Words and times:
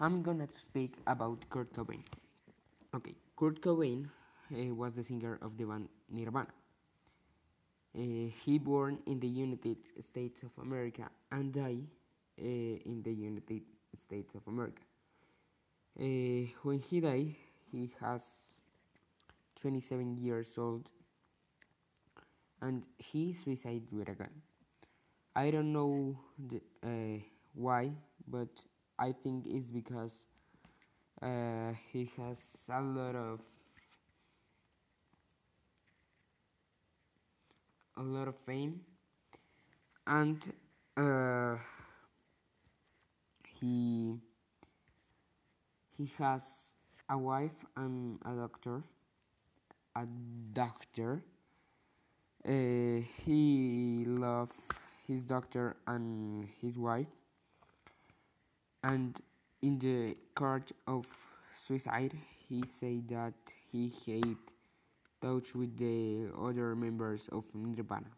I'm 0.00 0.22
gonna 0.22 0.48
speak 0.60 0.96
about 1.06 1.48
Kurt 1.50 1.72
Cobain. 1.72 2.02
Okay, 2.94 3.14
Kurt 3.36 3.60
Cobain 3.62 4.08
uh, 4.50 4.74
was 4.74 4.94
the 4.94 5.04
singer 5.04 5.38
of 5.40 5.56
the 5.56 5.64
band 5.64 5.88
Nirvana. 6.10 6.48
Uh, 7.96 8.28
he 8.44 8.58
born 8.58 8.98
in 9.06 9.20
the 9.20 9.28
United 9.28 9.76
States 10.00 10.42
of 10.42 10.50
America 10.60 11.08
and 11.30 11.52
died 11.52 11.86
uh, 12.40 12.44
in 12.44 13.02
the 13.04 13.12
United 13.12 13.62
States 14.04 14.34
of 14.34 14.42
America. 14.48 14.82
When 15.96 16.80
he 16.80 16.98
died, 16.98 17.36
he 17.70 17.88
has 18.00 18.22
27 19.60 20.16
years 20.16 20.58
old 20.58 20.90
and 22.60 22.84
he 22.98 23.32
suicided 23.32 23.92
with 23.92 24.08
a 24.08 24.14
gun. 24.14 24.42
I 25.36 25.52
don't 25.52 25.72
know 25.72 26.18
the, 26.36 26.60
why, 27.54 27.92
but 28.26 28.48
I 28.98 29.12
think 29.12 29.46
it's 29.46 29.70
because 29.70 30.24
uh, 31.22 31.72
he 31.92 32.10
has 32.16 32.38
a 32.68 32.80
lot 32.80 33.14
of 33.16 33.40
a 37.96 38.02
lot 38.02 38.28
of 38.28 38.36
fame. 38.46 38.80
And 40.06 40.52
uh, 40.96 41.56
he 43.60 44.20
he 45.96 46.12
has 46.18 46.74
a 47.08 47.16
wife 47.16 47.64
and 47.76 48.18
a 48.26 48.34
doctor 48.34 48.84
a 49.96 50.06
doctor. 50.52 51.24
Uh, 52.46 53.00
he 53.24 54.04
loves 54.06 54.56
his 55.06 55.24
doctor 55.24 55.76
and 55.86 56.46
his 56.60 56.78
wife 56.78 57.08
and 58.84 59.18
in 59.62 59.78
the 59.78 60.16
card 60.34 60.64
of 60.86 61.06
suicide 61.66 62.12
he 62.48 62.62
said 62.78 63.08
that 63.08 63.34
he 63.72 63.90
hate 64.04 64.44
touch 65.22 65.54
with 65.54 65.76
the 65.78 66.28
other 66.38 66.76
members 66.76 67.28
of 67.32 67.44
Nirvana. 67.54 68.12